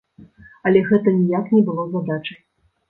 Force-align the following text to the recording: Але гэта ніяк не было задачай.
Але 0.69 0.81
гэта 0.89 1.15
ніяк 1.19 1.55
не 1.59 1.63
было 1.69 1.89
задачай. 1.95 2.45